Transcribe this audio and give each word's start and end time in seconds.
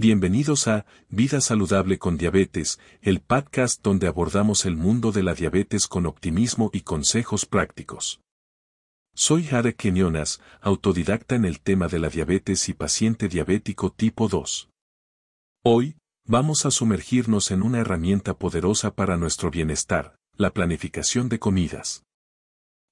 Bienvenidos 0.00 0.68
a 0.68 0.86
Vida 1.08 1.40
Saludable 1.40 1.98
con 1.98 2.16
Diabetes, 2.16 2.78
el 3.02 3.18
podcast 3.18 3.82
donde 3.82 4.06
abordamos 4.06 4.64
el 4.64 4.76
mundo 4.76 5.10
de 5.10 5.24
la 5.24 5.34
diabetes 5.34 5.88
con 5.88 6.06
optimismo 6.06 6.70
y 6.72 6.82
consejos 6.82 7.46
prácticos. 7.46 8.20
Soy 9.12 9.42
Jade 9.42 9.74
Quinones, 9.74 10.40
autodidacta 10.60 11.34
en 11.34 11.44
el 11.44 11.58
tema 11.58 11.88
de 11.88 11.98
la 11.98 12.10
diabetes 12.10 12.68
y 12.68 12.74
paciente 12.74 13.26
diabético 13.26 13.90
tipo 13.90 14.28
2. 14.28 14.70
Hoy, 15.64 15.96
vamos 16.24 16.64
a 16.64 16.70
sumergirnos 16.70 17.50
en 17.50 17.64
una 17.64 17.80
herramienta 17.80 18.38
poderosa 18.38 18.94
para 18.94 19.16
nuestro 19.16 19.50
bienestar, 19.50 20.14
la 20.36 20.52
planificación 20.52 21.28
de 21.28 21.40
comidas. 21.40 22.04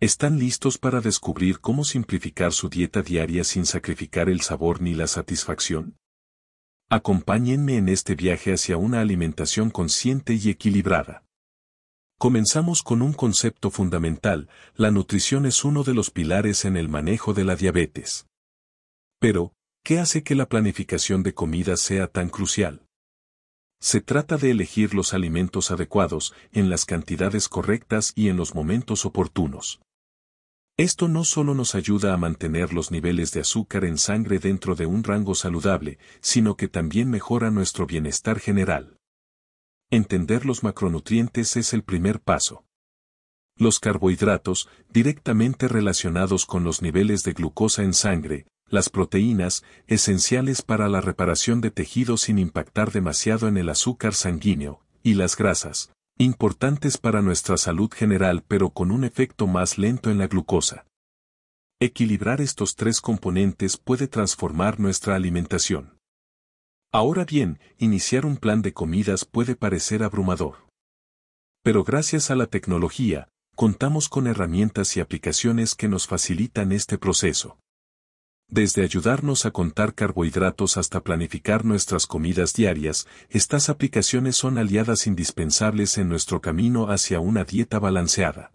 ¿Están 0.00 0.38
listos 0.38 0.76
para 0.76 1.00
descubrir 1.00 1.60
cómo 1.60 1.84
simplificar 1.84 2.52
su 2.52 2.68
dieta 2.68 3.00
diaria 3.00 3.42
sin 3.44 3.64
sacrificar 3.64 4.28
el 4.28 4.42
sabor 4.42 4.82
ni 4.82 4.92
la 4.92 5.06
satisfacción? 5.06 5.96
Acompáñenme 6.92 7.76
en 7.76 7.88
este 7.88 8.16
viaje 8.16 8.52
hacia 8.52 8.76
una 8.76 9.00
alimentación 9.00 9.70
consciente 9.70 10.34
y 10.34 10.50
equilibrada. 10.50 11.22
Comenzamos 12.18 12.82
con 12.82 13.00
un 13.00 13.12
concepto 13.12 13.70
fundamental, 13.70 14.48
la 14.74 14.90
nutrición 14.90 15.46
es 15.46 15.64
uno 15.64 15.84
de 15.84 15.94
los 15.94 16.10
pilares 16.10 16.64
en 16.64 16.76
el 16.76 16.88
manejo 16.88 17.32
de 17.32 17.44
la 17.44 17.54
diabetes. 17.54 18.26
Pero, 19.20 19.52
¿qué 19.84 20.00
hace 20.00 20.24
que 20.24 20.34
la 20.34 20.48
planificación 20.48 21.22
de 21.22 21.32
comida 21.32 21.76
sea 21.76 22.08
tan 22.08 22.28
crucial? 22.28 22.84
Se 23.80 24.00
trata 24.00 24.36
de 24.36 24.50
elegir 24.50 24.92
los 24.92 25.14
alimentos 25.14 25.70
adecuados, 25.70 26.34
en 26.50 26.70
las 26.70 26.86
cantidades 26.86 27.48
correctas 27.48 28.12
y 28.16 28.30
en 28.30 28.36
los 28.36 28.56
momentos 28.56 29.06
oportunos. 29.06 29.80
Esto 30.80 31.08
no 31.08 31.24
solo 31.24 31.52
nos 31.52 31.74
ayuda 31.74 32.14
a 32.14 32.16
mantener 32.16 32.72
los 32.72 32.90
niveles 32.90 33.32
de 33.32 33.40
azúcar 33.40 33.84
en 33.84 33.98
sangre 33.98 34.38
dentro 34.38 34.74
de 34.74 34.86
un 34.86 35.04
rango 35.04 35.34
saludable, 35.34 35.98
sino 36.22 36.56
que 36.56 36.68
también 36.68 37.10
mejora 37.10 37.50
nuestro 37.50 37.86
bienestar 37.86 38.40
general. 38.40 38.96
Entender 39.90 40.46
los 40.46 40.62
macronutrientes 40.62 41.58
es 41.58 41.74
el 41.74 41.82
primer 41.82 42.22
paso. 42.22 42.64
Los 43.58 43.78
carbohidratos, 43.78 44.70
directamente 44.88 45.68
relacionados 45.68 46.46
con 46.46 46.64
los 46.64 46.80
niveles 46.80 47.24
de 47.24 47.34
glucosa 47.34 47.82
en 47.82 47.92
sangre, 47.92 48.46
las 48.66 48.88
proteínas, 48.88 49.62
esenciales 49.86 50.62
para 50.62 50.88
la 50.88 51.02
reparación 51.02 51.60
de 51.60 51.70
tejidos 51.70 52.22
sin 52.22 52.38
impactar 52.38 52.90
demasiado 52.90 53.48
en 53.48 53.58
el 53.58 53.68
azúcar 53.68 54.14
sanguíneo, 54.14 54.80
y 55.02 55.12
las 55.12 55.36
grasas, 55.36 55.92
importantes 56.24 56.98
para 56.98 57.22
nuestra 57.22 57.56
salud 57.56 57.90
general 57.90 58.44
pero 58.46 58.68
con 58.68 58.90
un 58.90 59.04
efecto 59.04 59.46
más 59.46 59.78
lento 59.78 60.10
en 60.10 60.18
la 60.18 60.26
glucosa. 60.26 60.84
Equilibrar 61.80 62.42
estos 62.42 62.76
tres 62.76 63.00
componentes 63.00 63.78
puede 63.78 64.06
transformar 64.06 64.78
nuestra 64.78 65.14
alimentación. 65.14 65.96
Ahora 66.92 67.24
bien, 67.24 67.58
iniciar 67.78 68.26
un 68.26 68.36
plan 68.36 68.60
de 68.60 68.74
comidas 68.74 69.24
puede 69.24 69.56
parecer 69.56 70.02
abrumador. 70.02 70.66
Pero 71.62 71.84
gracias 71.84 72.30
a 72.30 72.36
la 72.36 72.46
tecnología, 72.46 73.28
contamos 73.56 74.10
con 74.10 74.26
herramientas 74.26 74.98
y 74.98 75.00
aplicaciones 75.00 75.74
que 75.74 75.88
nos 75.88 76.06
facilitan 76.06 76.72
este 76.72 76.98
proceso 76.98 77.58
desde 78.50 78.82
ayudarnos 78.82 79.46
a 79.46 79.50
contar 79.50 79.94
carbohidratos 79.94 80.76
hasta 80.76 81.02
planificar 81.02 81.64
nuestras 81.64 82.06
comidas 82.06 82.52
diarias, 82.54 83.06
estas 83.28 83.68
aplicaciones 83.68 84.36
son 84.36 84.58
aliadas 84.58 85.06
indispensables 85.06 85.98
en 85.98 86.08
nuestro 86.08 86.40
camino 86.40 86.90
hacia 86.90 87.20
una 87.20 87.44
dieta 87.44 87.78
balanceada. 87.78 88.52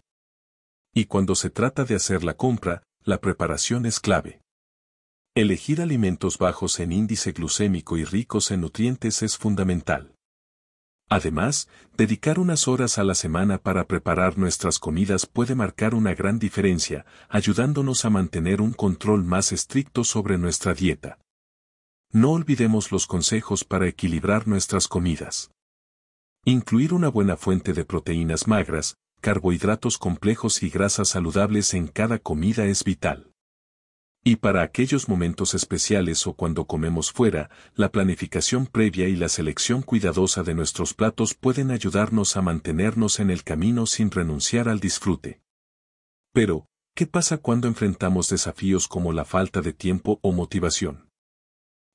Y 0.94 1.06
cuando 1.06 1.34
se 1.34 1.50
trata 1.50 1.84
de 1.84 1.94
hacer 1.94 2.24
la 2.24 2.34
compra, 2.34 2.82
la 3.04 3.20
preparación 3.20 3.86
es 3.86 4.00
clave. 4.00 4.40
Elegir 5.34 5.82
alimentos 5.82 6.38
bajos 6.38 6.80
en 6.80 6.92
índice 6.92 7.32
glucémico 7.32 7.98
y 7.98 8.04
ricos 8.04 8.50
en 8.50 8.62
nutrientes 8.62 9.22
es 9.22 9.36
fundamental. 9.36 10.15
Además, 11.08 11.68
dedicar 11.96 12.40
unas 12.40 12.66
horas 12.66 12.98
a 12.98 13.04
la 13.04 13.14
semana 13.14 13.58
para 13.58 13.86
preparar 13.86 14.38
nuestras 14.38 14.80
comidas 14.80 15.26
puede 15.26 15.54
marcar 15.54 15.94
una 15.94 16.14
gran 16.14 16.38
diferencia, 16.38 17.06
ayudándonos 17.28 18.04
a 18.04 18.10
mantener 18.10 18.60
un 18.60 18.72
control 18.72 19.22
más 19.22 19.52
estricto 19.52 20.02
sobre 20.02 20.36
nuestra 20.36 20.74
dieta. 20.74 21.18
No 22.12 22.32
olvidemos 22.32 22.90
los 22.90 23.06
consejos 23.06 23.64
para 23.64 23.86
equilibrar 23.86 24.48
nuestras 24.48 24.88
comidas. 24.88 25.50
Incluir 26.44 26.92
una 26.92 27.08
buena 27.08 27.36
fuente 27.36 27.72
de 27.72 27.84
proteínas 27.84 28.48
magras, 28.48 28.96
carbohidratos 29.20 29.98
complejos 29.98 30.62
y 30.62 30.70
grasas 30.70 31.08
saludables 31.08 31.74
en 31.74 31.86
cada 31.86 32.18
comida 32.18 32.64
es 32.64 32.82
vital. 32.84 33.32
Y 34.28 34.34
para 34.34 34.62
aquellos 34.62 35.08
momentos 35.08 35.54
especiales 35.54 36.26
o 36.26 36.32
cuando 36.32 36.66
comemos 36.66 37.12
fuera, 37.12 37.48
la 37.76 37.92
planificación 37.92 38.66
previa 38.66 39.06
y 39.06 39.14
la 39.14 39.28
selección 39.28 39.82
cuidadosa 39.82 40.42
de 40.42 40.52
nuestros 40.52 40.94
platos 40.94 41.34
pueden 41.34 41.70
ayudarnos 41.70 42.36
a 42.36 42.42
mantenernos 42.42 43.20
en 43.20 43.30
el 43.30 43.44
camino 43.44 43.86
sin 43.86 44.10
renunciar 44.10 44.68
al 44.68 44.80
disfrute. 44.80 45.42
Pero, 46.32 46.66
¿qué 46.96 47.06
pasa 47.06 47.38
cuando 47.38 47.68
enfrentamos 47.68 48.28
desafíos 48.28 48.88
como 48.88 49.12
la 49.12 49.24
falta 49.24 49.60
de 49.60 49.72
tiempo 49.72 50.18
o 50.22 50.32
motivación? 50.32 51.08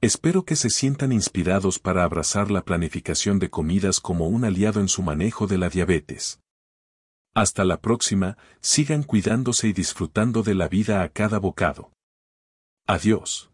Espero 0.00 0.44
que 0.44 0.56
se 0.56 0.70
sientan 0.70 1.12
inspirados 1.12 1.78
para 1.78 2.02
abrazar 2.04 2.50
la 2.50 2.62
planificación 2.62 3.38
de 3.38 3.48
comidas 3.48 4.00
como 4.00 4.26
un 4.28 4.44
aliado 4.44 4.80
en 4.80 4.88
su 4.88 5.02
manejo 5.02 5.46
de 5.46 5.56
la 5.56 5.70
diabetes. 5.70 6.40
Hasta 7.34 7.64
la 7.64 7.80
próxima, 7.80 8.36
sigan 8.60 9.02
cuidándose 9.02 9.68
y 9.68 9.72
disfrutando 9.72 10.42
de 10.42 10.54
la 10.54 10.68
vida 10.68 11.02
a 11.02 11.08
cada 11.08 11.38
bocado. 11.38 11.90
Adiós. 12.86 13.53